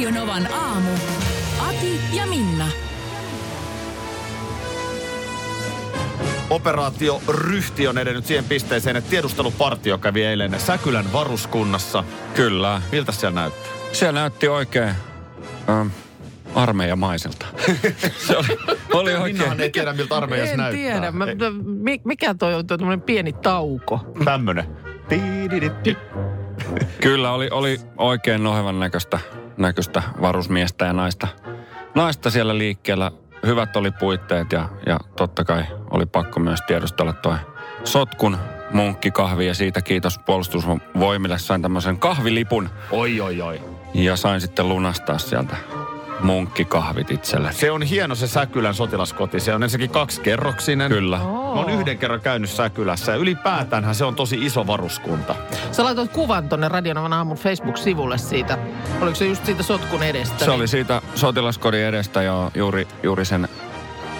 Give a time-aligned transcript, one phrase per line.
[0.00, 0.90] Radionovan aamu.
[1.68, 2.66] Ati ja Minna.
[6.50, 12.04] Operaatio Ryhti on edennyt siihen pisteeseen, että tiedustelupartio kävi eilen Säkylän varuskunnassa.
[12.34, 12.82] Kyllä.
[12.92, 13.72] Miltä siellä näyttää?
[13.92, 14.94] Se näytti oikein
[15.68, 15.88] ähm,
[16.54, 17.46] armeijamaiselta.
[18.26, 18.58] se oli,
[18.92, 19.36] oli oikein.
[19.36, 20.82] Minnahan ei tiedä, miltä armeijassa en näyttää.
[20.82, 21.12] tiedä.
[21.12, 21.26] Mä,
[22.04, 24.00] mikä toi on tuommoinen pieni tauko?
[24.24, 24.64] Tämmönen.
[27.00, 29.18] Kyllä oli, oli oikein nohevan näköistä,
[29.56, 31.28] näköistä varusmiestä ja naista.
[31.94, 33.12] Naista siellä liikkeellä.
[33.46, 37.36] Hyvät oli puitteet ja, ja totta kai oli pakko myös tiedustella toi
[37.84, 38.38] sotkun
[38.72, 41.38] munkkikahvi ja siitä kiitos puolustusvoimille.
[41.38, 43.60] Sain tämmöisen kahvilipun Oi, oi, oi.
[43.94, 45.56] ja sain sitten lunastaa sieltä
[46.22, 47.52] munkkikahvit itselle.
[47.52, 49.40] Se on hieno se Säkylän sotilaskoti.
[49.40, 50.90] Se on ensinnäkin kaksikerroksinen.
[50.90, 51.18] Kyllä.
[51.18, 55.34] Mä oon yhden kerran käynyt Säkylässä ja ylipäätäänhän se on tosi iso varuskunta.
[55.72, 58.58] Sä laitoit kuvan tonne Radionovan aamun Facebook-sivulle siitä.
[59.00, 60.44] Oliko se just siitä sotkun edestä?
[60.44, 63.48] Se oli siitä sotilaskodin edestä jo juuri, juuri sen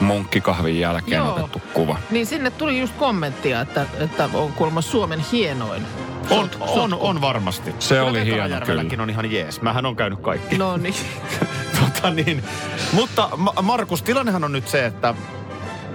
[0.01, 1.35] munkkikahvin jälkeen Joo.
[1.35, 1.99] otettu kuva.
[2.11, 5.83] Niin sinne tuli just kommenttia, että, että on kuulemma Suomen hienoin.
[6.31, 7.75] On, sot- on, on varmasti.
[7.79, 8.85] Se oli hieno, kyllä.
[9.03, 9.63] on ihan jees.
[9.63, 10.59] Mähän on käynyt kaikki.
[10.59, 10.95] No niin.
[12.01, 12.43] tota niin.
[12.93, 15.15] Mutta Ma- Markus, tilannehan on nyt se, että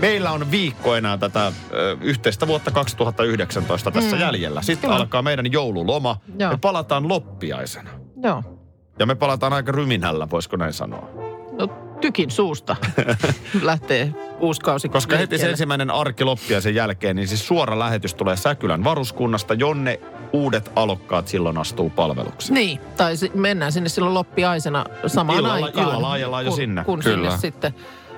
[0.02, 4.22] meillä on viikko enää tätä ö, yhteistä vuotta 2019 tässä mm.
[4.22, 4.62] jäljellä.
[4.62, 5.02] Sitten Kyllä.
[5.02, 6.18] alkaa meidän joululoma.
[6.40, 6.52] Joo.
[6.52, 7.90] Me palataan loppiaisena.
[8.24, 8.44] Joo.
[9.00, 11.10] Ja me palataan aika ryminällä, voisiko näin sanoa.
[11.52, 11.70] No,
[12.02, 12.76] tykin suusta
[13.62, 18.36] lähtee uusi kausi Koska heti se ensimmäinen arki loppiaisen jälkeen, niin siis suora lähetys tulee
[18.36, 20.00] Säkylän varuskunnasta, jonne
[20.34, 22.54] uudet alokkaat silloin astuu palvelukseen.
[22.54, 25.88] Niin, tai si- mennään sinne silloin loppiaisena samaan Illalla- aikaan.
[25.88, 26.84] illalla ajellaan jo kun, sinne.
[26.84, 27.30] Kun Kyllä.
[27.32, 27.74] sinne sitten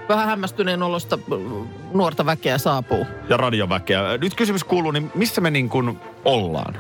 [0.10, 1.20] vähän hämmästyneen olosta
[1.94, 3.06] nuorta väkeä saapuu.
[3.30, 4.18] Ja radioväkeä.
[4.18, 6.80] Nyt kysymys kuuluu, niin missä me niin kuin ollaan?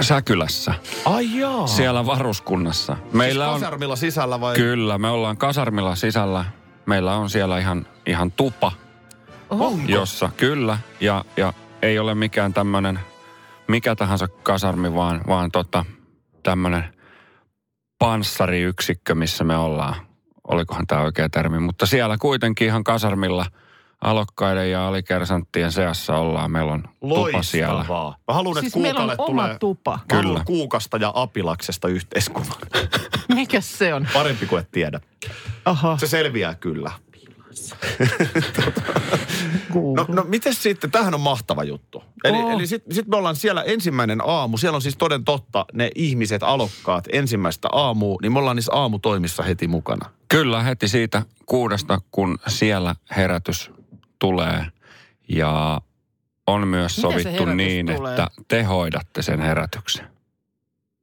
[0.00, 0.74] Säkylässä,
[1.04, 1.66] Ai jaa.
[1.66, 2.96] siellä varuskunnassa.
[3.12, 4.54] Meillä siis on, kasarmilla sisällä vai?
[4.54, 6.44] kyllä, me ollaan kasarmilla sisällä.
[6.86, 8.72] Meillä on siellä ihan, ihan tupa,
[9.50, 9.78] Oho.
[9.86, 11.52] jossa, kyllä, ja, ja
[11.82, 13.00] ei ole mikään tämmöinen,
[13.68, 15.84] mikä tahansa kasarmi, vaan, vaan tota,
[16.42, 16.84] tämmöinen
[17.98, 19.94] panssariyksikkö, missä me ollaan.
[20.48, 23.46] Olikohan tämä oikea termi, mutta siellä kuitenkin ihan kasarmilla
[24.00, 26.50] alokkaiden ja alikersanttien seassa ollaan.
[26.50, 27.74] Meillä on tupa siellä.
[27.74, 28.16] Loistavaa.
[28.28, 29.58] Mä haluan, että Siis meillä on kuukalle oma tulee...
[29.58, 29.98] tupa.
[30.08, 30.42] Kyllä.
[30.44, 32.56] kuukasta ja apilaksesta yhteiskuvan.
[33.34, 34.08] Mikä se on?
[34.12, 35.00] Parempi kuin et tiedä.
[35.64, 35.96] Aha.
[35.98, 36.90] Se selviää kyllä.
[39.72, 40.04] Google.
[40.08, 42.04] No, no miten sitten, tämähän on mahtava juttu.
[42.24, 42.50] Eli, Oo.
[42.50, 46.42] eli sitten sit me ollaan siellä ensimmäinen aamu, siellä on siis toden totta ne ihmiset,
[46.42, 50.10] alokkaat ensimmäistä aamua, niin me ollaan niissä aamutoimissa heti mukana.
[50.28, 53.70] Kyllä, heti siitä kuudesta, kun siellä herätys
[54.18, 54.66] tulee.
[55.28, 55.80] Ja
[56.46, 58.12] on myös Miten sovittu niin, tulee?
[58.12, 60.06] että te hoidatte sen herätyksen.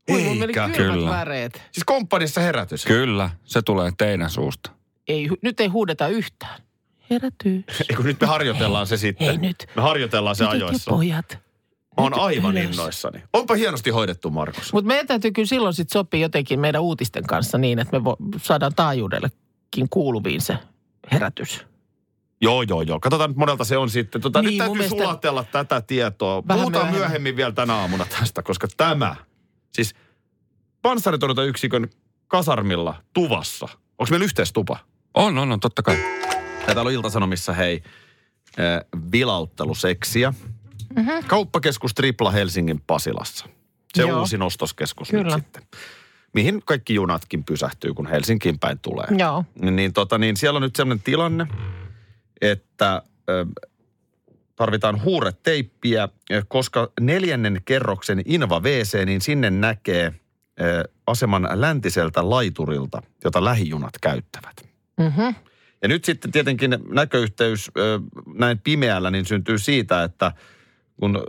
[0.08, 0.70] Eikä.
[0.70, 1.10] kylmät Kyllä.
[1.10, 1.62] väreet.
[1.72, 2.86] Siis komppanissa herätys.
[2.86, 4.79] Kyllä, se tulee teidän suusta.
[5.10, 6.62] Ei, nyt ei huudeta yhtään.
[7.10, 7.64] Herätys.
[7.90, 9.30] Ei, kun nyt me harjoitellaan se sitten.
[9.30, 9.68] Ei nyt.
[9.76, 10.92] Me harjoitellaan se ja ajoissa.
[10.92, 11.30] pojat.
[11.98, 12.70] Mä oon Nyt aivan ylös.
[12.72, 13.24] innoissani.
[13.34, 14.74] Onpa hienosti hoidettu, Markus.
[14.74, 18.18] Mutta meidän täytyy kyllä silloin sitten sopia jotenkin meidän uutisten kanssa niin, että me vo,
[18.42, 20.58] saadaan taajuudellekin kuuluviin se
[21.12, 21.66] herätys.
[22.42, 23.00] Joo, joo, joo.
[23.00, 24.22] Katsotaan nyt monelta se on sitten.
[24.22, 26.44] Tota, Niin, nyt täytyy mielestä- sulatella tätä tietoa.
[26.48, 27.00] Vähän Puhutaan myöhemmin.
[27.02, 27.36] myöhemmin.
[27.36, 29.16] vielä tänä aamuna tästä, koska tämä,
[29.74, 29.96] siis
[30.82, 31.90] panssaritorjunta-yksikön
[32.28, 33.66] kasarmilla tuvassa.
[34.00, 34.78] Onko meillä yhteistupa?
[35.14, 35.98] On, on, on, totta kai.
[36.68, 37.84] Ja täällä on Iltasanomissa, hei,
[38.60, 40.34] äh, vilautteluseksiä.
[40.96, 41.24] Mm-hmm.
[41.28, 43.46] Kauppakeskus Tripla Helsingin Pasilassa.
[43.94, 44.20] Se on Joo.
[44.20, 45.24] uusi ostoskeskus Kyllä.
[45.24, 45.64] nyt sitten.
[46.34, 49.08] Mihin kaikki junatkin pysähtyy, kun Helsinkiin päin tulee.
[49.18, 49.46] Joo.
[49.62, 51.48] Niin, niin, tota, niin siellä on nyt sellainen tilanne,
[52.42, 53.46] että ö,
[54.56, 56.10] tarvitaan huureteippiä,
[56.48, 60.14] koska neljännen kerroksen Inva WC, niin sinne näkee
[60.62, 64.69] ö, aseman läntiseltä laiturilta, jota lähijunat käyttävät.
[65.00, 65.36] Mm-hmm.
[65.82, 67.72] Ja nyt sitten tietenkin näköyhteys
[68.34, 70.32] näin pimeällä niin syntyy siitä, että
[71.00, 71.20] kun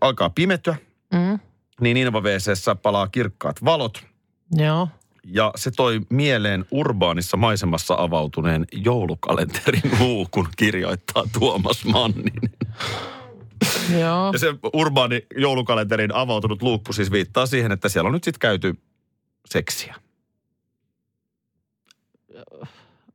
[0.00, 0.76] alkaa pimetyä,
[1.12, 1.38] Mm.
[1.80, 4.04] niin Inva WCssä palaa kirkkaat valot.
[4.52, 4.88] Joo.
[5.24, 12.50] Ja se toi mieleen urbaanissa maisemassa avautuneen joulukalenterin luukun, kirjoittaa Tuomas Manninen.
[13.92, 14.30] Joo.
[14.32, 18.74] Ja se urbaani joulukalenterin avautunut luukku siis viittaa siihen, että siellä on nyt sitten käyty
[19.46, 19.94] seksiä.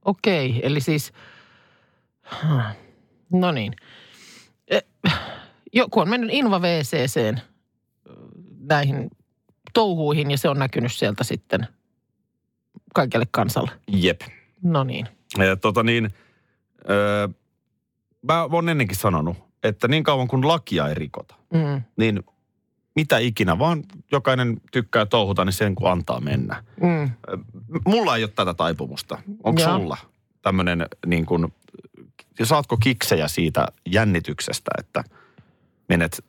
[0.06, 1.14] Okei, eli siis,
[3.34, 3.76] no niin.
[4.68, 4.84] Eh,
[5.74, 7.42] Joku on mennyt Inva VCCen
[8.70, 9.10] näihin
[9.74, 11.68] touhuihin ja se on näkynyt sieltä sitten
[12.94, 13.72] kaikelle kansalle.
[13.88, 14.22] Jep.
[14.64, 15.08] No niin.
[15.38, 16.10] Ja tota niin,
[16.90, 17.28] öö,
[18.22, 22.24] mä oon ennenkin sanonut, että niin kauan kun lakia ei rikota, Mm, niin
[22.96, 26.64] mitä ikinä, vaan jokainen tykkää touhuta, niin sen kun antaa mennä.
[26.82, 27.10] mm.
[27.86, 29.22] Mulla ei ole tätä taipumusta.
[29.44, 29.78] Onko Joo.
[29.78, 29.98] sulla
[30.42, 31.54] tämmöinen niin kuin,
[32.40, 35.04] ja saatko kiksejä siitä jännityksestä, että
[35.90, 36.26] menet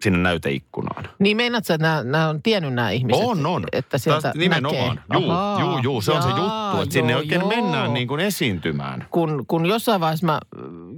[0.00, 1.04] sinne näyteikkunaan?
[1.18, 3.24] Niin meinaatko, että nämä, nämä on tiennyt nämä ihmiset?
[3.24, 3.64] On, on.
[3.72, 5.00] Että sieltä Tästä nimenomaan.
[5.08, 5.22] näkee?
[5.26, 5.60] Juu, Ahaa.
[5.60, 7.48] juu, juu, se on se juttu, että sinne joo, oikein joo.
[7.48, 9.06] mennään niin kuin esiintymään.
[9.10, 10.40] kun, kun jossain vaiheessa mä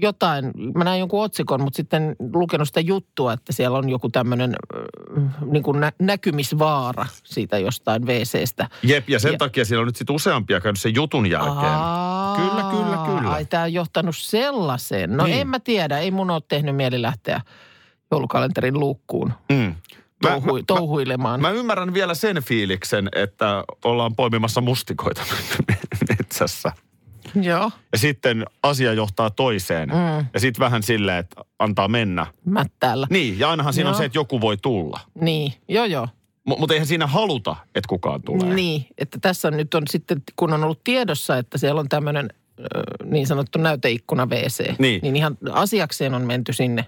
[0.01, 4.57] jotain, mä näin jonkun otsikon, mutta sitten lukenut sitä juttua, että siellä on joku tämmöinen
[5.45, 8.69] niin kuin nä- näkymisvaara siitä jostain WCstä.
[8.83, 11.73] Jep, ja sen Ja- takia siellä on nyt sitten useampia käynyt sen jutun jälkeen.
[11.73, 13.31] Aa, Kyllä, kyllä, kyllä.
[13.33, 15.17] Ai, tämä on johtanut sellaiseen.
[15.17, 15.41] No Niin.
[15.41, 17.41] en mä tiedä, ei mun ole tehnyt mieli lähteä
[18.11, 19.75] joulukalenterin luukkuun Mm.
[20.23, 21.41] touhui, touhuilemaan.
[21.41, 25.23] Mä ymmärrän vielä sen fiiliksen, että ollaan poimimassa mustikoita
[26.19, 26.73] metsässä.
[27.43, 29.89] Joo, Ja sitten asia johtaa toiseen.
[29.89, 30.27] Mm.
[30.35, 32.27] Ja sitten vähän silleen, että antaa mennä.
[32.45, 33.07] mättäällä.
[33.11, 33.99] Niin, ja ainahan siinä on Joo.
[33.99, 35.01] se, että joku voi tulla.
[35.21, 36.09] Niin, joo joo.
[36.45, 38.55] Mutta eihän siinä haluta, että kukaan tulee.
[38.55, 42.29] Niin, että tässä nyt on sitten, kun on ollut tiedossa, että siellä on tämmöinen
[43.05, 45.01] niin sanottu näyteikkuna WC, Niin.
[45.03, 46.87] niin ihan asiakseen on menty sinne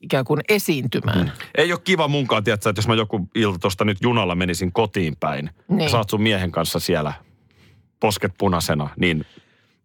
[0.00, 1.18] ikään kuin esiintymään.
[1.18, 1.30] Mm.
[1.54, 5.16] Ei ole kiva munkaan, tiedätkö, että jos mä joku ilta tuosta nyt junalla menisin kotiin
[5.20, 5.50] päin.
[5.68, 5.96] Niin.
[5.96, 7.12] Oot sun miehen kanssa siellä
[8.00, 9.26] posket punaisena, niin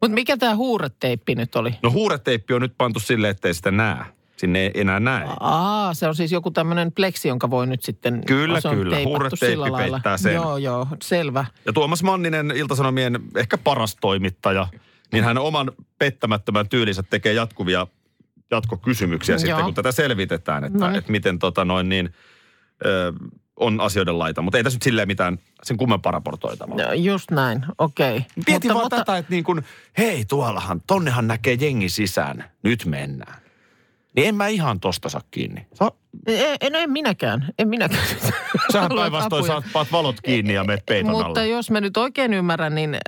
[0.01, 1.75] Mutta mikä tämä huureteippi nyt oli?
[1.83, 4.06] No huureteippi on nyt pantu silleen, ettei sitä näe.
[4.38, 5.27] Sinne ei enää näe.
[5.39, 8.23] Aa, se on siis joku tämmöinen pleksi, jonka voi nyt sitten...
[8.25, 8.97] Kyllä, se on kyllä.
[9.06, 10.33] Huureteippi peittää sen.
[10.33, 11.45] Joo, joo, selvä.
[11.65, 14.68] Ja Tuomas Manninen, Iltasanomien ehkä paras toimittaja,
[15.11, 17.88] niin hän oman pettämättömän tyylinsä tekee jatkuvia
[18.51, 19.63] jatkokysymyksiä sitten, Joo.
[19.63, 22.13] kun tätä selvitetään, että, että miten tota noin niin,
[22.86, 23.13] ö,
[23.59, 24.42] on asioiden laita.
[24.42, 26.77] Mutta ei tässä nyt silleen mitään sen kummempaa raportoitavaa.
[26.77, 28.25] No, Just näin, okei.
[28.47, 29.63] Mietin vaan tätä, että niin kuin,
[29.97, 33.45] hei tuollahan, tonnehan näkee jengi sisään, nyt mennään.
[34.15, 35.68] Niin en mä ihan tosta saa kiinni.
[35.74, 35.92] Sä,
[36.27, 38.07] Ei, no en minäkään, en minäkään.
[38.74, 41.47] sähän päinvastoin saat paat valot kiinni ja meet peiton Mutta alle.
[41.47, 43.00] jos mä nyt oikein ymmärrän, niin äh,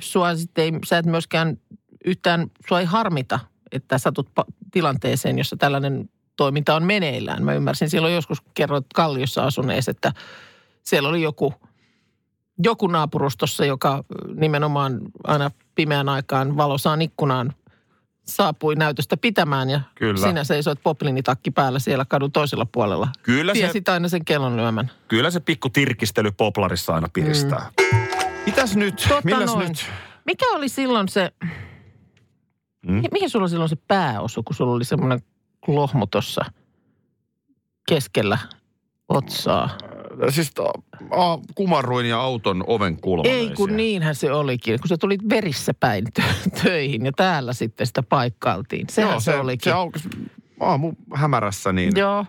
[0.00, 1.56] sua sitten ei, sä et myöskään
[2.04, 3.40] yhtään, sua ei harmita,
[3.72, 4.28] että satut
[4.70, 7.44] tilanteeseen, jossa tällainen toiminta on meneillään.
[7.44, 10.12] Mä ymmärsin silloin joskus, kun kerroit Kalliossa asunees, että
[10.82, 11.54] siellä oli joku,
[12.64, 17.52] joku naapurustossa, joka nimenomaan aina pimeän aikaan valosaan ikkunaan
[18.24, 20.26] saapui näytöstä pitämään ja Kyllä.
[20.28, 23.08] sinä seisoit poplinitakki päällä siellä kadun toisella puolella.
[23.22, 24.90] Kyllä se, Tiesit aina sen kellon lyömän.
[25.08, 27.70] kyllä se pikku tirkistely poplarissa aina piristää.
[28.46, 28.94] Mitäs nyt?
[28.94, 29.08] Mm.
[29.08, 29.68] Tota Milläs noin.
[29.68, 29.86] nyt?
[30.24, 31.32] Mikä oli silloin se,
[32.86, 33.02] Mm?
[33.12, 35.20] mihin sulla silloin se pää osui, kun sulla oli semmoinen
[35.66, 36.44] lohmu tuossa
[37.88, 38.38] keskellä
[39.08, 39.78] otsaa?
[40.28, 40.52] Siis
[41.10, 43.30] a, kumarruin ja auton oven kulma.
[43.30, 47.86] Ei kun niinhän se olikin, kun sä tulit verissä päin tö- töihin ja täällä sitten
[47.86, 48.86] sitä paikkailtiin.
[48.90, 49.64] Sehän Joo, se, olikin.
[49.64, 50.08] Se aukesi
[50.60, 51.92] aamu hämärässä niin.
[51.96, 52.26] Joo.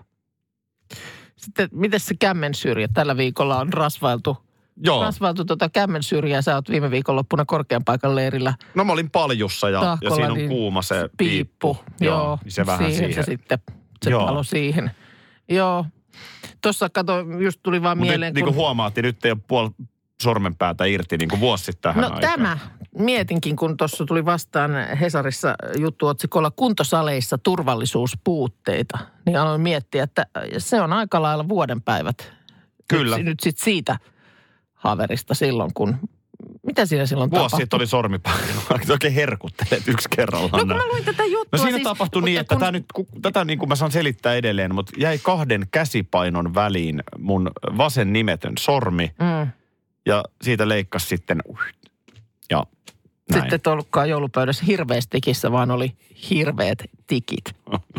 [1.35, 4.37] Sitten miten se kämmen syrjä tällä viikolla on rasvailtu?
[4.83, 5.03] Joo.
[5.03, 6.41] Rasvailtu tuota kämmen syrjää.
[6.41, 8.53] Sä oot viime viikonloppuna korkean paikan leirillä.
[8.75, 11.73] No mä olin paljussa ja, ja Tahkolla siinä on niin kuuma se piippu.
[11.73, 12.05] piippu.
[12.05, 13.13] Joo, niin se vähän siihen.
[13.13, 13.59] se sitten,
[14.03, 14.25] se Joo.
[14.25, 14.91] palo siihen.
[15.49, 15.85] Joo.
[16.61, 19.69] Tuossa kato, just tuli vaan Mutta mieleen, niin kuin huomaatte, nyt ei ole puoli
[20.21, 22.33] sormenpäätä irti niin kuin vuosi sitten tähän No aikaan.
[22.33, 22.57] tämä,
[22.97, 30.25] mietinkin, kun tuossa tuli vastaan Hesarissa juttuotsikolla kuntosaleissa turvallisuuspuutteita, niin aloin miettiä, että
[30.57, 32.33] se on aika lailla vuodenpäivät.
[32.87, 33.17] Kyllä.
[33.17, 33.97] Nyt, nyt sitten siitä
[34.83, 35.97] haverista silloin, kun,
[36.65, 37.59] mitä siinä silloin Vuosi tapahtui?
[37.61, 38.37] sitten oli sormipäivä.
[38.89, 40.51] Oikein herkuttelet yksi kerrallaan.
[40.51, 41.47] No kun mä luin tätä juttua.
[41.51, 42.85] No siinä siis, tapahtui niin, että kun- tämä nyt,
[43.21, 48.53] tätä niin kuin mä saan selittää edelleen, mutta jäi kahden käsipainon väliin mun vasen nimetön
[48.59, 49.51] sormi Mm.
[50.05, 51.41] ja siitä leikkasi sitten
[52.49, 52.57] ja
[53.31, 53.41] näin.
[53.41, 55.91] Sitten et ollutkaan joulupöydässä hirveässä tikissä, vaan oli
[56.29, 57.43] hirveät tikit.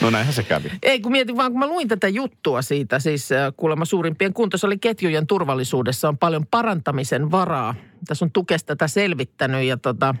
[0.00, 0.70] No näinhän se kävi.
[0.82, 5.26] Ei, kun mietin vaan, kun mä luin tätä juttua siitä, siis äh, kuulemma suurimpien kuntosaliketjujen
[5.26, 7.74] turvallisuudessa on paljon parantamisen varaa.
[8.08, 10.14] Tässä on Tukes tätä selvittänyt ja tota,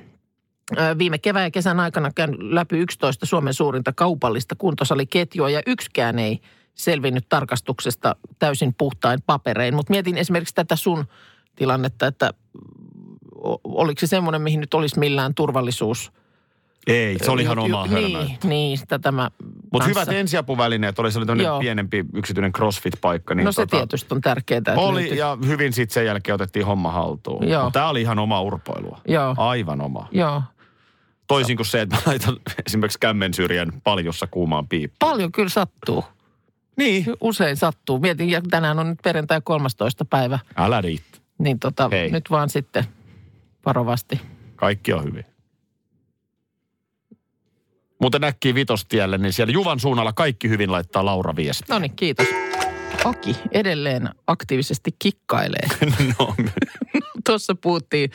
[0.78, 6.18] äh, viime kevään ja kesän aikana käyn läpi 11 Suomen suurinta kaupallista kuntosaliketjua ja yksikään
[6.18, 6.40] ei
[6.74, 9.74] selvinnyt tarkastuksesta täysin puhtain paperein.
[9.74, 11.04] Mutta mietin esimerkiksi tätä sun
[11.56, 12.34] tilannetta, että
[13.64, 16.12] oliko se semmoinen, mihin nyt olisi millään turvallisuus
[16.86, 18.24] Ei, se oli ihan omaa ju- hölmöä.
[18.24, 19.30] Niin, niin, sitä tämä
[19.72, 21.60] Mutta hyvät ensiapuvälineet, oli se oli tämmöinen Joo.
[21.60, 23.34] pienempi yksityinen crossfit-paikka.
[23.34, 24.60] Niin No se tietysti on tärkeää.
[24.76, 27.44] Oli ja hyvin sitten sen jälkeen otettiin homma haltuun.
[27.72, 29.00] Tämä oli ihan oma urpoilua.
[29.08, 29.34] Joo.
[29.38, 30.08] Aivan oma.
[30.12, 30.42] Joo.
[31.26, 35.10] Toisin kuin se, että mä laitan esimerkiksi kämmen syrjän paljossa kuumaan piippuun.
[35.12, 36.04] Paljon kyllä sattuu.
[36.76, 37.04] Niin.
[37.20, 37.98] Usein sattuu.
[37.98, 40.04] Mietin, ja tänään on nyt perjantai 13.
[40.04, 41.20] päivä, Älä riittää.
[41.38, 42.10] niin tota, Hei.
[42.10, 42.84] nyt vaan sitten
[43.66, 44.20] varovasti.
[44.56, 45.24] Kaikki on hyvin.
[48.00, 51.64] Muuten näkkii vitostielle, niin siellä Juvan suunnalla kaikki hyvin laittaa Laura viesti.
[51.68, 52.26] No niin, kiitos.
[53.04, 55.68] Aki edelleen aktiivisesti kikkailee.
[56.18, 56.34] no,
[57.26, 58.10] Tuossa puhuttiin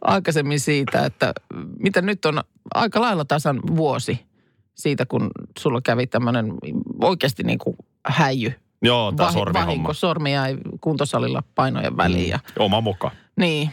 [0.00, 1.32] aikaisemmin siitä, että
[1.78, 2.40] mitä nyt on
[2.74, 4.26] aika lailla tasan vuosi
[4.74, 6.52] siitä, kun sulla kävi tämmöinen
[7.02, 7.76] oikeasti niin kuin
[8.06, 8.52] häijy.
[8.82, 9.66] joo, tämä Vahi- sormihomma.
[9.66, 12.28] Vahinko, sormi jäi kuntosalilla painojen väliin.
[12.28, 13.10] Ja, Oma muka.
[13.36, 13.70] niin.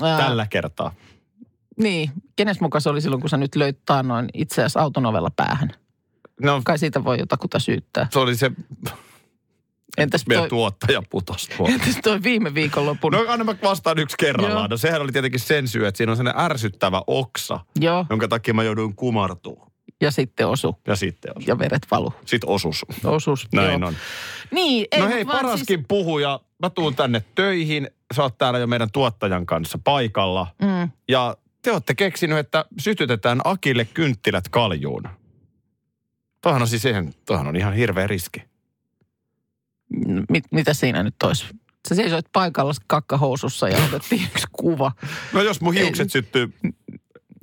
[0.00, 0.94] Tällä kertaa.
[1.82, 2.10] Niin.
[2.40, 5.70] Kenes mukaan se oli silloin, kun sä nyt löit taannoin itseäsi autonovella päähän?
[6.42, 8.06] No, Kai siitä voi jotakuta syyttää.
[8.12, 8.50] se oli se
[9.98, 11.74] Entäs meidän toi, tuottaja putos tuolla.
[11.74, 13.12] entäs toi viime viikonlopun?
[13.12, 14.56] No anna mä vastaan yksi kerrallaan.
[14.62, 14.66] Joo.
[14.66, 18.54] No sehän oli tietenkin sen syy, että siinä on sellainen ärsyttävä oksa, Joo, jonka takia
[18.54, 19.70] mä jouduin kumartumaan.
[20.00, 20.76] ja sitten osu.
[20.86, 21.48] Ja sitten osus.
[21.48, 22.12] Ja veret valu.
[22.26, 22.86] Sitten osus.
[23.04, 23.48] Osus.
[23.54, 23.88] Näin joo.
[23.88, 23.94] on.
[24.50, 25.86] Niin, ei, no hei, paraskin siis...
[25.88, 26.40] puhuja.
[26.62, 27.90] Mä tuun tänne töihin.
[28.16, 30.46] Sä oot täällä jo meidän tuottajan kanssa paikalla.
[30.62, 35.02] Mm, Ja te olette keksinyt, että sytytetään Akille kynttilät kaljuun.
[36.40, 38.42] Toihan on siis ihan, toihan on ihan hirveä riski.
[40.30, 41.46] mit, mitä siinä nyt olisi?
[41.88, 44.92] Sä seisoit paikalla kakkahousussa ja otettiin yksi kuva.
[45.32, 46.52] No jos mun hiukset Ei- syttyy,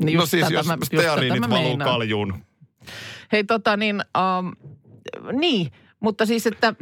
[0.04, 1.90] Niin no siis jos mä- steariinit valuu meinaan.
[1.92, 2.34] kaljuun.
[3.32, 4.54] Hei tota niin, um,
[5.40, 6.74] niin, mutta siis että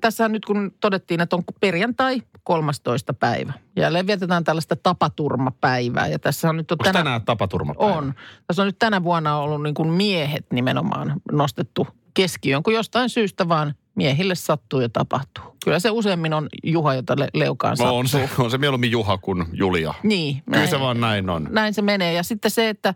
[0.00, 3.14] tässä nyt kun todettiin, että on perjantai 13.
[3.14, 3.52] päivä.
[3.76, 7.94] Jälleen vietetään tällaista tapaturmapäivää ja tässä on nyt on Onko tänään tapaturmapäivä?
[7.94, 8.14] On.
[8.46, 13.48] Tässä on nyt tänä vuonna ollut niin kuin miehet nimenomaan nostettu keskiöön, kun jostain syystä
[13.48, 15.44] vaan miehille sattuu ja tapahtuu.
[15.64, 17.92] Kyllä se useimmin on Juha, jota le- leukaan sattuu.
[17.92, 19.94] No on se, on se mieluummin Juha kuin Julia.
[20.02, 20.42] Niin.
[20.44, 21.48] Kyllä näin- se vaan näin on.
[21.50, 22.12] näin se menee.
[22.12, 22.94] Ja sitten se, että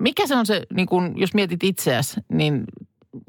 [0.00, 2.64] mikä se on se, niin kun, jos mietit itseäsi, niin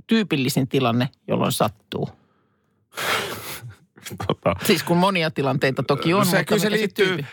[0.07, 1.86] tyypillisin tilanne, jolloin sattuu.
[4.27, 7.25] Tota, Siis kun monia tilanteita toki on, No se, mutta kyllä se liittyy,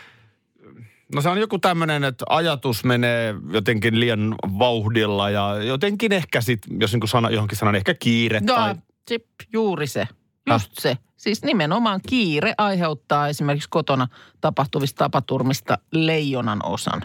[1.15, 6.61] no se on joku tämmöinen, että ajatus menee jotenkin liian vauhdilla ja jotenkin ehkä sit,
[6.79, 8.75] jos niin sana, johonkin sanan ehkä kiire No, tai...
[9.09, 10.07] sip, juuri se.
[10.49, 10.97] Just se.
[11.17, 14.07] Siis nimenomaan kiire aiheuttaa esimerkiksi kotona
[14.41, 17.01] tapahtuvista tapaturmista leijonan osan.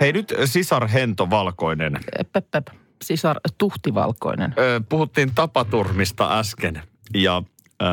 [0.00, 2.00] Hei nyt sisar Hento Valkoinen.
[2.32, 2.66] Pep, pep,
[3.04, 4.54] sisar tuhtivalkoinen.
[4.58, 6.82] Ö, puhuttiin tapaturmista äsken
[7.14, 7.42] ja
[7.82, 7.84] ö,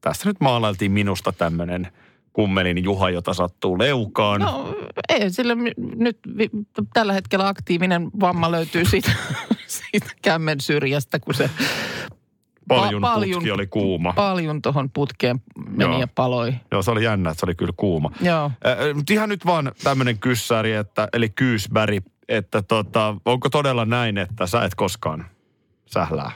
[0.00, 1.88] tässä nyt maalailtiin minusta tämmöinen
[2.32, 4.40] kummelin Juha, jota sattuu leukaan.
[4.40, 4.74] No
[5.08, 5.54] ei, sillä
[5.96, 6.18] nyt
[6.92, 9.12] tällä hetkellä aktiivinen vamma löytyy siitä,
[9.66, 11.50] siitä kämmen syrjästä, kun se
[12.68, 14.12] Paljun pa- putki oli kuuma.
[14.12, 16.00] Paljun tuohon putkeen meni Joo.
[16.00, 16.54] ja paloi.
[16.72, 18.10] Joo, se oli jännä, että se oli kyllä kuuma.
[18.20, 18.50] Joo.
[18.94, 24.46] Mutta ihan nyt vaan tämmöinen kyssäri, että, eli kyysbäri, että tota, onko todella näin, että
[24.46, 25.26] sä et koskaan
[25.86, 26.30] sählää?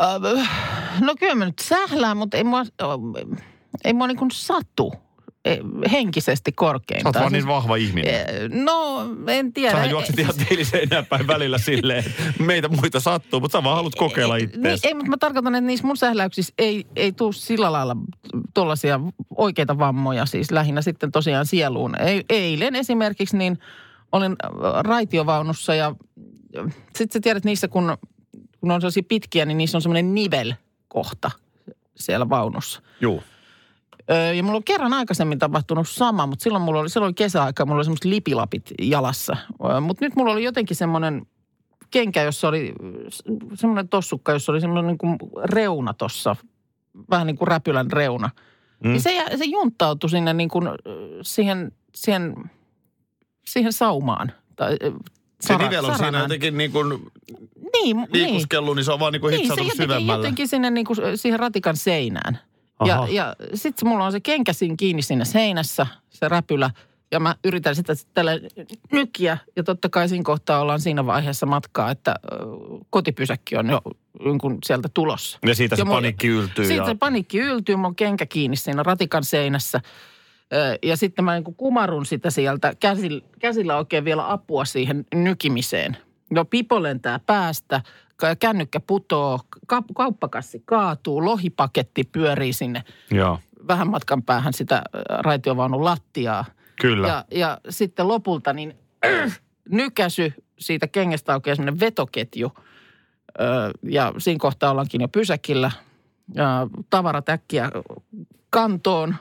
[0.00, 2.62] Äh, no kyllä mä nyt sählään, mutta ei mua,
[3.84, 4.92] ei mua niin kuin satu
[5.44, 5.58] eh,
[5.92, 7.14] henkisesti korkeintaan.
[7.14, 8.14] Sä oot vaan Siis, niin vahva ihminen.
[8.64, 9.70] No, en tiedä.
[9.72, 12.04] Sähän juokset ihan teiliseinään päin välillä silleen,
[12.38, 14.86] meitä muita sattuu, mutta sä vaan haluat kokeilla Niin, itseäsi.
[14.86, 17.96] ei, mutta mä tarkoitan, että niissä mun sähläyksissä ei, ei tule sillä lailla
[18.54, 19.00] tuollaisia
[19.36, 22.00] oikeita vammoja, siis lähinnä sitten tosiaan sieluun.
[22.00, 23.58] Ei, eilen esimerkiksi niin
[24.12, 24.36] olin
[24.80, 25.94] raitiovaunussa ja
[26.96, 27.96] sitten sä tiedät niissä, kun,
[28.66, 31.30] kun on sellaisia pitkiä, niin niissä on semmoinen nivelkohta
[31.96, 32.82] siellä vaunussa.
[33.00, 33.22] Juu.
[34.10, 37.76] Öö, ja mulla on kerran aikaisemmin tapahtunut sama, mutta silloin mulla oli, silloin kesäaika, mulla
[37.76, 39.36] oli semmoiset lipilapit jalassa.
[39.64, 41.26] Öö, mutta nyt mulla oli jotenkin semmoinen
[41.90, 42.74] kenkä, jossa oli
[43.54, 46.36] semmoinen tossukka, jossa oli semmoinen niin kuin reuna tossa,
[47.10, 48.30] vähän niin kuin räpylän reuna.
[48.84, 48.90] Mm.
[48.90, 50.68] Niin se, se junttautui sinne niin kuin,
[51.22, 52.34] siihen, siihen,
[53.46, 54.32] siihen saumaan.
[54.56, 54.76] Tai,
[55.40, 56.24] Se sara- nivel on siinä saranaan.
[56.24, 57.12] jotenkin niin kuin
[57.82, 58.08] Niin, niin.
[58.12, 60.12] liikuskellut, niin se on vaan niin kuin Niin, se jotenkin, syvemmälle.
[60.12, 62.38] jotenkin sinne niin kuin siihen ratikan seinään.
[62.86, 63.08] Ja, Aha.
[63.10, 66.70] ja sitten mulla on se kenkä siinä kiinni siinä seinässä, se räpylä.
[67.10, 68.32] Ja mä yritän sitä tällä
[68.92, 69.38] nykiä.
[69.56, 72.14] Ja totta kai siinä kohtaa ollaan siinä vaiheessa matkaa, että
[72.90, 73.80] kotipysäkki on jo
[74.24, 75.38] jonkun sieltä tulossa.
[75.46, 76.64] Ja siitä se Ja mulla- paniikki yltyy.
[76.64, 76.86] Sitten ja...
[76.86, 79.80] se paniikki yltyy, mulla on kenkä kiinni siinä ratikan seinässä.
[80.82, 85.96] Ja sitten mä niin kumarun sitä sieltä, käsillä, käsillä oikein vielä apua siihen nykimiseen.
[86.30, 87.80] No pipo lentää päästä,
[88.38, 96.44] kännykkä putoo, ka- kauppakassi kaatuu, lohipaketti pyörii sinne Joo, vähän matkan päähän sitä raitiovaunun lattiaa.
[96.80, 97.08] kyllä.
[97.08, 98.74] Ja, ja sitten lopulta niin
[99.70, 102.52] nykäsy siitä kengästä aukeaa semmoinen vetoketju.
[103.40, 105.70] Öö, ja siinä kohtaa ollaankin jo pysäkillä.
[106.34, 107.70] Ja tavarat äkkiä
[108.50, 109.14] kantoon,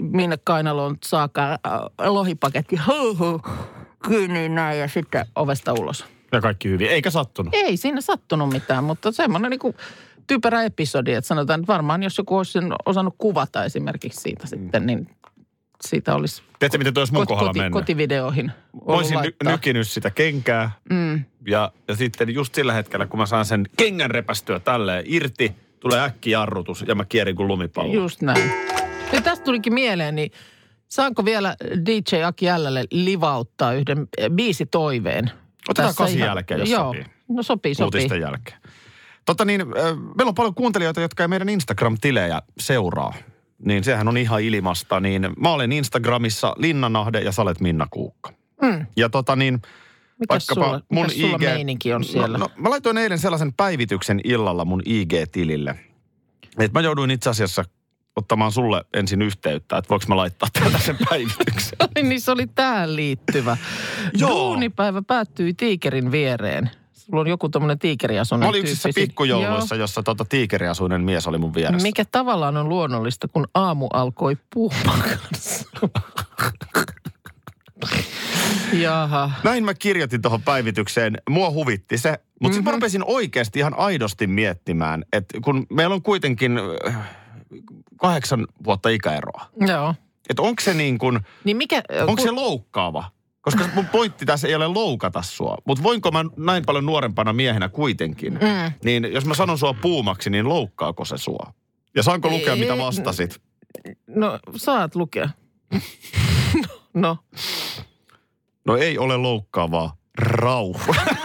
[0.00, 1.58] minne kainaloon saakka äh,
[2.06, 2.76] lohipaketti.
[2.86, 3.40] Huhu,
[4.08, 6.04] kiinni näin ja sitten ovesta ulos.
[6.32, 6.88] Ja kaikki hyvin.
[6.90, 7.54] Eikä sattunut.
[7.54, 9.74] Ei siinä sattunut mitään, mutta semmoinen niin
[10.26, 14.86] typerä episodi, että sanotaan, että varmaan jos joku olisi sen osannut kuvata esimerkiksi siitä sitten,
[14.86, 15.08] niin
[15.80, 20.70] siitä olisi Tiedätkö, miten tuo olisi mun kohdalla koti, kotivideoihin olisin ny- nykinyt sitä kenkää
[20.90, 25.52] Mm, ja, ja sitten just sillä hetkellä, kun mä saan sen kengän repästyä tälleen irti,
[25.80, 27.92] tulee äkkijarrutus ja mä kierin kuin lumipallo.
[27.94, 28.52] just näin.
[29.12, 30.30] Ja tästä tulikin mieleen, niin
[30.88, 31.56] saanko vielä
[31.86, 35.30] DJ Aki Jällälle livauttaa yhden biisitoiveen?
[35.68, 37.04] Otetaan Tässä kasin ihan- jälkeen, jos Joo, sopii.
[37.28, 37.84] no sopii, sopii.
[38.00, 38.58] uutisten jälkeen.
[39.26, 39.66] Totta niin,
[40.16, 43.14] meillä on paljon kuuntelijoita, jotka ei meidän Instagram-tilejä seuraa.
[43.64, 45.00] Niin sehän on ihan ilmasta.
[45.00, 48.32] Niin mä olen Instagramissa Linnanahde ja sä olet Minna Kuukka.
[48.62, 48.86] Mm.
[48.96, 49.62] Ja tota niin,
[50.20, 52.38] Mikäs sulla, mikäs sulla meininki on siellä?
[52.38, 55.74] No, no, mä laitoin eilen sellaisen päivityksen illalla mun IG-tilille.
[56.58, 57.64] Että mä jouduin itse asiassa
[58.16, 61.78] ottamaan sulle ensin yhteyttä, että voiko mä laittaa täältä sen päivityksen.
[61.78, 63.56] Ai niin se oli tähän liittyvä.
[64.14, 64.30] Joo.
[64.30, 66.70] Duunipäivä päättyi tiikerin viereen.
[66.92, 71.48] Sulla on joku tommonen tiikeriasunen Mä olin yksissä pikkujouluissa, jossa tota tiikeriasuinen mies oli mun
[71.48, 71.54] Joo.
[71.54, 71.82] vieressä.
[71.82, 75.02] Mikä tavallaan on luonnollista, kun aamu alkoi puhumaan.
[78.72, 79.30] Jaha.
[79.44, 81.18] Näin mä kirjoitin tuohon päivitykseen.
[81.30, 82.10] Mua huvitti se.
[82.10, 82.52] Mutta mm-hmm.
[82.52, 87.19] sitten mä rupesin oikeasti ihan aidosti miettimään, että kun meillä on kuitenkin äh,
[87.96, 89.46] kahdeksan vuotta ikäeroa.
[89.66, 89.94] Joo.
[90.30, 91.82] Että onko se niin kuin, Niin mikä...
[92.06, 93.10] onko se loukkaava?
[93.40, 95.56] Koska mun pointti tässä ei ole loukata sua.
[95.64, 98.32] Mutta voinko mä näin paljon nuorempana miehenä kuitenkin?
[98.32, 98.72] Mm.
[98.84, 101.52] Niin jos mä sanon sua puumaksi, niin loukkaako se sua?
[101.96, 103.40] Ja saanko lukea, mitä vastasit?
[104.06, 105.28] No, saat lukea.
[106.94, 107.16] no.
[108.66, 109.96] No ei ole loukkaavaa.
[110.18, 110.94] Rauha.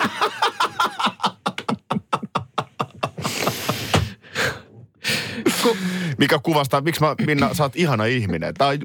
[6.17, 8.53] Mikä kuvastaa, miksi mä, Minna, sä oot ihana ihminen.
[8.53, 8.77] Tämä on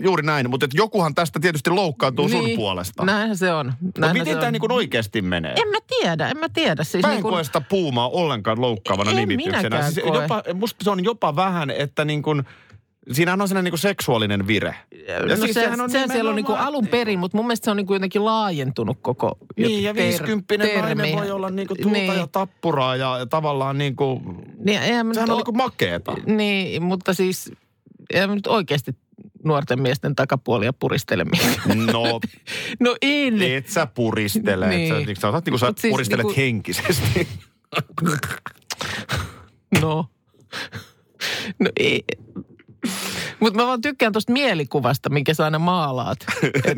[0.00, 3.04] juuri näin, mutta jokuhan tästä tietysti loukkaantuu sun puolesta.
[3.04, 3.66] Näinhän se on.
[3.66, 5.54] no, Näinhän miten tämä niin oikeasti menee?
[5.56, 6.84] En mä tiedä, en mä tiedä.
[6.84, 9.90] Siis Mä en niin kun, koe sitä puumaa ollenkaan loukkaavana En nimityksenä.
[9.90, 12.42] Siis jopa, musta se on jopa vähän, että niin kuin,
[13.12, 14.74] siinähän on sellainen niin seksuaalinen vire.
[15.28, 17.46] no siis se, sehän on se siellä on niin kuin nimenomaan- alun perin, mutta mun
[17.46, 21.16] mielestä se on niin kuin jotenkin laajentunut koko Niin, ja ter- viisikymppinen nainen termi.
[21.16, 22.16] voi olla niin kuin tuulta Niin.
[22.16, 24.20] ja tappuraa ja, ja tavallaan niin kuin,
[24.64, 26.14] Niin, eihän mä sehän nyt on niin kuin makeeta.
[26.26, 27.52] Niin, mutta siis
[28.12, 28.92] eihän nyt oikeasti
[29.44, 31.86] nuorten miesten takapuolia puristele mitään.
[31.92, 32.20] No,
[32.80, 33.42] No en.
[33.42, 34.68] et sä puristele.
[34.68, 34.94] Niin.
[34.94, 35.16] Niin.
[35.16, 37.28] Sä, sä, otat niin kuin sä Mut siis puristelet niinku- henkisesti.
[39.82, 40.06] No.
[41.58, 42.04] No ei.
[43.40, 46.18] Mutta mä vaan tykkään tuosta mielikuvasta, mikä sä aina maalaat.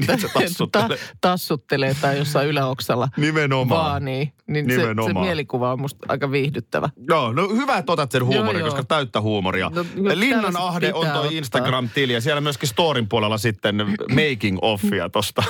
[0.08, 0.88] Niin se tassuttelee.
[0.88, 3.82] ta- tassuttelee tai jossain yläoksalla Nimenomaan.
[3.84, 5.26] vaan, niin, niin se, se Nimenomaan.
[5.26, 6.88] mielikuva on musta aika viihdyttävä.
[7.08, 9.70] Joo, no hyvä, että otat sen huumorin, koska täyttä huumoria.
[9.74, 11.36] No, Linnan tällaiset Ahde on toi.
[11.36, 13.76] Instagram-tili ja siellä myöskin storin puolella sitten
[14.08, 15.42] making offia tosta.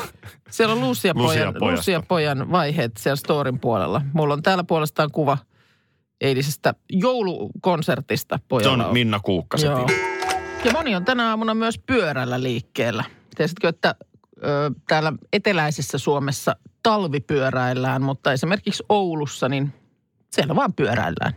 [0.50, 1.54] Siellä on Lucia pojan.
[1.60, 4.02] Lucia pojan vaiheet siellä storin puolella.
[4.12, 5.38] Mulla on täällä puolestaan kuva
[6.20, 8.86] eilisestä joulukonsertista Se pojalla.
[8.86, 9.84] on Minna Kuukka se Joo.
[9.84, 10.17] tili.
[10.64, 13.04] Ja moni on tänä aamuna myös pyörällä liikkeellä.
[13.36, 13.94] Tiesitkö, että
[14.44, 19.72] ö, täällä eteläisessä Suomessa talvipyöräillään, mutta esimerkiksi Oulussa, niin
[20.30, 21.32] siellä vaan pyöräillään.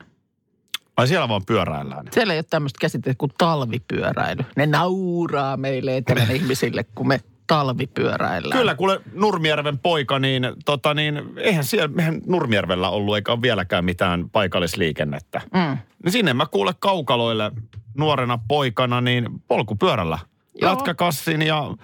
[0.97, 2.07] Ai siellä vaan pyöräillään.
[2.11, 4.43] Siellä ei ole tämmöistä käsitettä kuin talvipyöräily.
[4.55, 7.19] Ne nauraa meille etelän ihmisille, kun me
[7.51, 8.59] talvipyöräillään.
[8.59, 13.85] Kyllä, kuule Nurmijärven poika, niin, tota, niin eihän siellä eihän Nurmijärvellä ollut eikä ole vieläkään
[13.85, 15.41] mitään paikallisliikennettä.
[15.53, 15.77] Mm.
[16.03, 17.51] Niin sinne mä kuule kaukaloille
[17.97, 20.19] nuorena poikana, niin polkupyörällä.
[20.61, 20.71] Joo.
[20.71, 21.75] Lätkäkassin ja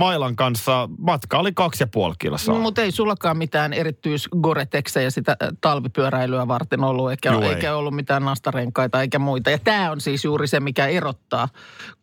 [0.00, 2.58] mailan kanssa matka oli kaksi ja puoli kilsaa.
[2.58, 7.48] Mutta ei sullakaan mitään erityis Gore-Texejä sitä äh, talvipyöräilyä varten ollut, eikä, ei.
[7.48, 9.50] eikä ollut mitään nastarenkaita eikä muita.
[9.50, 11.48] Ja tämä on siis juuri se, mikä erottaa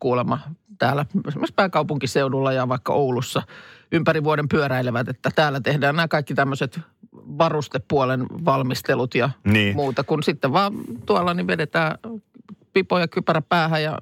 [0.00, 0.38] kuulemma
[0.78, 3.42] täällä esimerkiksi pääkaupunkiseudulla ja vaikka Oulussa
[3.92, 6.80] ympäri vuoden pyöräilevät, että täällä tehdään nämä kaikki tämmöiset
[7.14, 9.76] varustepuolen valmistelut ja Niin.
[9.76, 10.72] muuta, kun sitten vaan
[11.06, 11.98] tuolla niin vedetään
[12.72, 13.98] pipo ja kypärä päähän ja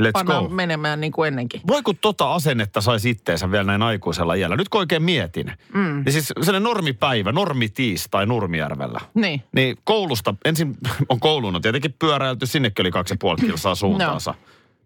[0.00, 0.48] Let's pannaan go.
[0.48, 1.60] menemään niin kuin ennenkin.
[1.66, 4.56] Voi kun tota asennetta saisi itteensä vielä näin aikuisella iällä.
[4.56, 5.52] Nyt kun oikein mietin.
[5.74, 6.02] Mm.
[6.04, 9.00] Niin siis sellainen normipäivä, normitiistai Nurmijärvellä.
[9.14, 9.42] Niin.
[9.52, 10.76] Niin koulusta, ensin
[11.08, 14.34] on kouluun on tietenkin pyöräilty, sinnekin oli kaksi ja puoli kilsaa suuntaansa.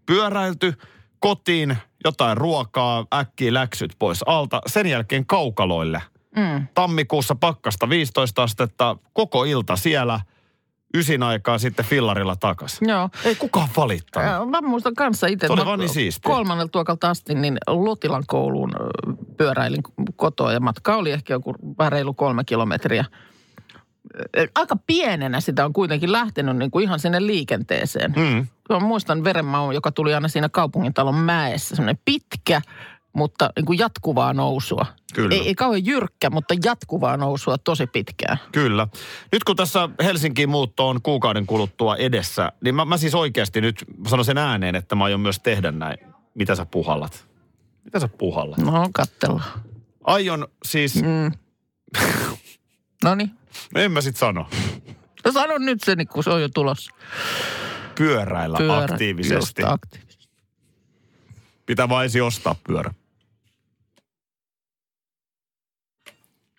[0.06, 0.74] Pyöräilty,
[1.20, 4.60] kotiin, jotain ruokaa, äkkiä läksyt pois alta.
[4.66, 6.02] Sen jälkeen kaukaloille.
[6.36, 6.66] Mm.
[6.74, 10.20] Tammikuussa pakkasta 15 astetta, koko ilta siellä.
[10.94, 12.78] Ysin aikaa sitten fillarilla takas.
[12.80, 13.08] Joo.
[13.24, 14.30] Ei kukaan valittanut.
[14.30, 15.46] Ää, Mä muistan kanssa itse.
[15.46, 16.34] Se oli vaan niin siistiä.
[16.34, 18.72] Kolmannelta luokalta asti niin Lotilan kouluun
[19.36, 19.82] pyöräilin
[20.16, 23.04] kotoa ja matka oli ehkä joku vähän reilu kolme kilometriä.
[24.54, 28.14] Aika pienenä sitä on kuitenkin lähtenyt niin kuin ihan sinne liikenteeseen.
[28.16, 28.46] Mm.
[28.70, 31.76] Mä muistan verenmaun, joka tuli aina siinä kaupungintalon mäessä.
[31.76, 32.62] Semmoinen pitkä,
[33.12, 34.86] mutta niin kuin jatkuvaa nousua.
[35.14, 35.34] Kyllä.
[35.34, 38.38] Ei, ei kauhean jyrkkä, mutta jatkuvaa nousua tosi pitkään.
[38.52, 38.88] Kyllä.
[39.32, 43.84] Nyt kun tässä Helsinkiin muutto on kuukauden kuluttua edessä, niin mä, mä siis oikeasti nyt
[44.08, 45.98] sanon sen ääneen, että mä aion myös tehdä näin.
[46.34, 47.26] Mitä sä puhallat?
[47.84, 48.58] Mitä sä puhallat?
[48.58, 49.60] No, katsellaan.
[50.04, 51.32] Aion siis, Mm.
[53.04, 53.30] No niin.
[53.74, 54.46] en mä sit sano,
[55.24, 56.90] No sano nyt se, niin kun se on jo tulossa.
[57.94, 59.62] pyöräillä Pyörä, aktiivisesti.
[59.62, 60.28] Just aktiivisesti.
[61.66, 62.90] Pitää ensin ostaa pyörä.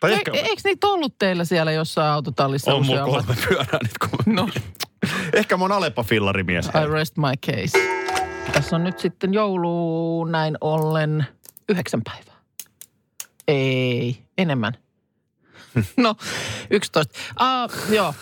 [0.01, 3.97] Tai E, ehkä eikö niitä ollut teillä siellä jossain autotallissa on mulla kolme pyörää nyt.
[4.09, 4.33] Kun...
[4.35, 4.49] No,
[5.33, 6.65] Ehkä mä oon Aleppa-fillarimies.
[6.65, 8.01] I rest my case.
[8.53, 11.27] Tässä on nyt sitten joulu näin ollen
[11.69, 12.41] yhdeksän päivää.
[13.47, 14.73] Ei, enemmän.
[15.97, 16.15] No,
[16.69, 17.19] 11.
[17.35, 18.13] Ah, joo.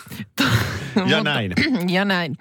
[1.05, 1.53] Ja näin.
[1.89, 2.37] Ja näin.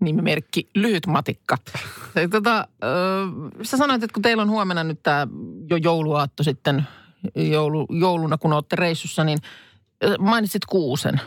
[0.00, 1.56] Nimimerkki Lyhyt Matikka.
[2.30, 2.86] Tota, ö,
[3.62, 5.26] sä sanoit, että kun teillä on huomenna nyt tämä
[5.70, 6.86] jo jouluaatto sitten
[7.34, 9.38] joulu, jouluna, kun olette reissussa, niin
[10.18, 11.20] mainitsit kuusen.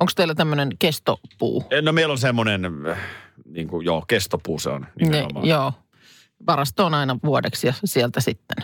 [0.00, 1.64] Onko teillä tämmöinen kestopuu?
[1.82, 2.98] No meillä on semmoinen, äh,
[3.44, 5.46] niin kuin, joo, kestopuu se on Ne, nimenomaan.
[5.46, 5.72] joo.
[6.46, 8.56] Varasto on aina vuodeksi ja sieltä sitten.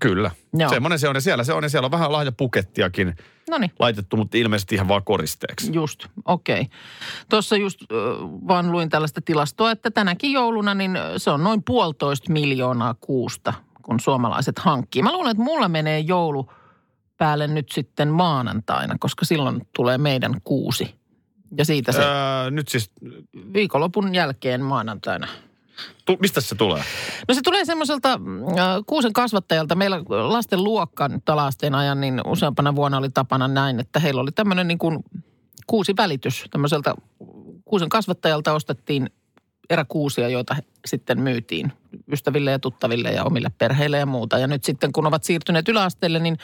[0.00, 0.30] Kyllä.
[0.54, 0.70] Joo.
[0.70, 3.16] Semmoinen se on ja siellä se on ja siellä on vähän lahjapukettiakin
[3.50, 3.70] No niin.
[3.78, 5.72] laitettu, mutta ilmeisesti ihan vaan koristeeksi.
[5.72, 6.60] Just, okei.
[6.60, 6.78] Okay.
[7.30, 7.88] Tuossa just äh,
[8.48, 14.00] vaan luin tällaista tilastoa, että tänäkin jouluna niin se on noin puolitoista miljoonaa kuusta, kun
[14.00, 15.02] suomalaiset hankkii.
[15.02, 16.52] Mä luulen, että mulla menee joulu
[17.16, 20.94] päälle nyt sitten maanantaina, koska silloin tulee meidän kuusi.
[21.58, 22.90] Ja siitä se Öö, nyt siis,
[23.52, 25.26] viikonlopun jälkeen maanantaina.
[26.06, 26.82] tu, mistä se tulee?
[27.28, 28.18] No se tulee semmoiselta äh,
[28.86, 29.74] kuusen kasvattajalta.
[29.74, 34.32] Meillä lasten luokka nyt alasteen ajan, niin useampana vuonna oli tapana näin, että heillä oli
[34.32, 34.98] tämmöinen niin kuin
[35.66, 36.44] kuusi välitys.
[36.50, 36.94] Tämmöiseltä
[37.64, 39.10] kuusen kasvattajalta ostettiin
[39.70, 40.56] eräkuusia, joita
[40.86, 41.72] sitten myytiin
[42.12, 44.38] ystäville ja tuttaville ja omille perheille ja muuta.
[44.38, 46.36] Ja nyt sitten kun ovat siirtyneet yläasteelle, niin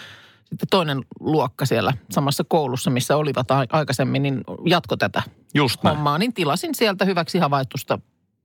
[0.44, 5.22] sitten toinen luokka siellä samassa koulussa, missä olivat aikaisemmin, niin jatko tätä
[5.54, 5.96] Just näin.
[5.96, 7.98] hommaa, niin tilasin sieltä hyväksi havaitusta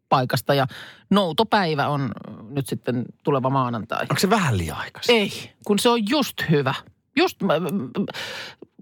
[0.10, 0.54] paikasta.
[0.54, 0.68] Ja
[1.10, 2.12] noutopäivä on
[2.50, 4.02] nyt sitten tuleva maanantai.
[4.02, 5.16] Onko se vähän liian aikaisin?
[5.16, 6.74] Ei, kun se on just hyvä.
[7.16, 7.38] Just,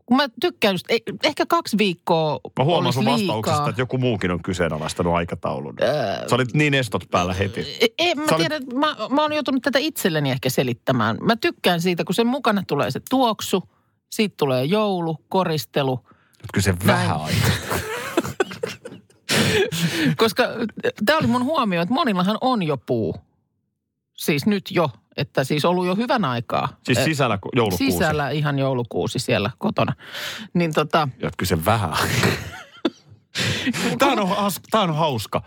[0.10, 4.32] kun mä tykkään just, eh- ehkä kaksi viikkoa Mä huomaan sun vastauksesta, että joku muukin
[4.32, 5.76] on kyseenalaistanut aikataulun.
[5.82, 7.60] Öö, Sä olit niin estot päällä heti.
[7.82, 11.18] Ei, ei, mä Sä olit- tiedän, mä, mä oon joutunut tätä itselleni ehkä selittämään.
[11.22, 13.64] Mä tykkään siitä, kun sen mukana tulee se tuoksu,
[14.12, 16.00] siitä tulee joulu, koristelu.
[16.54, 17.80] Kyllä se vähän aikaa.
[20.18, 20.44] Koska
[21.06, 23.16] tämä oli mun huomio, että monillahan on jo puu.
[24.18, 26.68] Siis nyt jo, että siis ollut jo hyvän aikaa.
[26.84, 27.92] Siis sisällä ku- joulukuusi.
[27.92, 29.94] Sisällä ihan joulukuusi siellä kotona.
[30.54, 31.94] Niin tota, Ja kyllä se vähän.
[34.00, 35.42] Tää on, has- tää on hauska.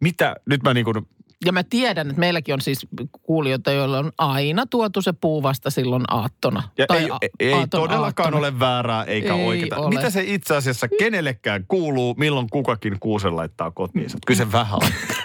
[0.00, 0.96] Mitä, nyt mä niin kuin,
[1.44, 2.86] ja mä tiedän, että meilläkin on siis
[3.22, 6.62] kuulijoita, joilla on aina tuotu se puu vasta silloin aattona.
[6.78, 8.38] ja Tai ei, a- ei aaton todellakaan aattona.
[8.48, 9.78] ole väärää eikä Ei oikeaa.
[9.78, 9.88] ole.
[9.94, 14.18] Mitä se itse asiassa kenellekään kuuluu, milloin kukakin kuusen laittaa kotiinsa?
[14.26, 15.24] Kyllä se vähän aikaa.